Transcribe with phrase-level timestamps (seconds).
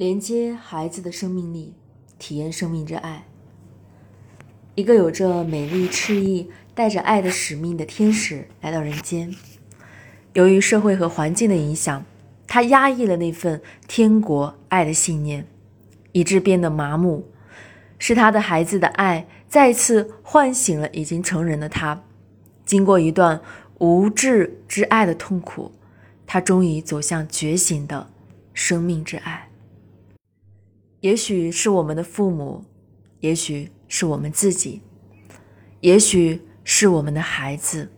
[0.00, 1.74] 连接孩子的生命力，
[2.18, 3.26] 体验生命之爱。
[4.74, 9.30] 一个有着美丽翅翼、带着爱的使命的天使来到人间。
[10.32, 12.02] 由于社会和环境的影响，
[12.46, 15.46] 他压抑了那份天国爱的信念，
[16.12, 17.28] 以致变得麻木。
[17.98, 22.02] 是他的孩子的爱再次唤醒了已经成人的他。
[22.64, 23.42] 经过一段
[23.80, 25.72] 无智之爱的痛苦，
[26.26, 28.08] 他终于走向觉醒的
[28.54, 29.49] 生命之爱。
[31.00, 32.62] 也许是我们的父母，
[33.20, 34.82] 也许是我们自己，
[35.80, 37.90] 也许是我们的孩子，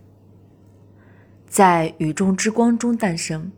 [1.48, 3.50] 在宇宙之光中诞生。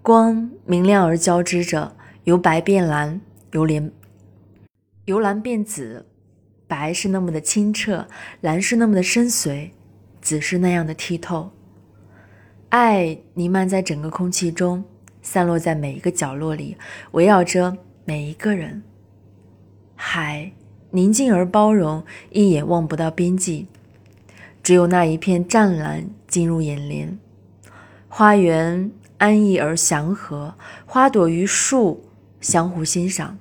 [0.00, 1.94] 光明亮而交织着，
[2.24, 3.20] 由白变蓝，
[3.52, 3.92] 由连
[5.04, 6.06] 由蓝变紫，
[6.66, 8.08] 白是那么的清澈，
[8.40, 9.72] 蓝是那么的深邃，
[10.22, 11.50] 紫是那样的剔透。
[12.70, 14.82] 爱弥漫在整个空气中，
[15.20, 16.74] 散落在每一个角落里，
[17.10, 17.76] 围绕着。
[18.08, 18.82] 每一个人，
[19.94, 20.52] 海
[20.92, 23.66] 宁静而包容，一眼望不到边际，
[24.62, 27.18] 只有那一片湛蓝进入眼帘。
[28.08, 30.54] 花园安逸而祥和，
[30.86, 32.02] 花朵与树
[32.40, 33.36] 相互欣赏。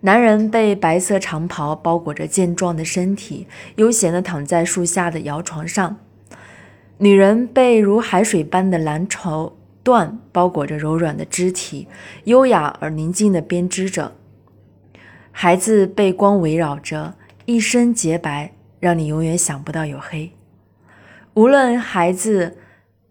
[0.00, 5.98] 男人被白色长袍包裹着健壮的身体，悠闲地躺在树下的摇床上；
[6.98, 9.56] 女人被如海水般的蓝绸。
[9.84, 11.88] 缎包裹着柔软的肢体，
[12.24, 14.12] 优雅而宁静地编织着。
[15.32, 17.16] 孩子被光围绕着，
[17.46, 20.32] 一身洁白，让你永远想不到有黑。
[21.34, 22.58] 无论孩子、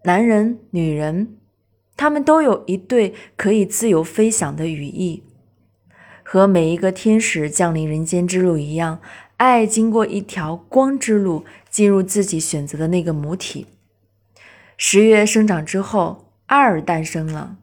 [0.03, 1.35] 男人、女人，
[1.97, 5.23] 他们都有一对可以自由飞翔的羽翼。
[6.23, 9.01] 和每一个天使降临人间之路一样，
[9.37, 13.65] 爱经过一条光之路，进入自己选择的那个母体。
[14.77, 16.30] 十月生长之后。
[16.53, 17.55] 二诞生了，